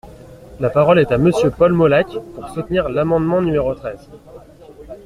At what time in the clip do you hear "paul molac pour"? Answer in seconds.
1.51-2.49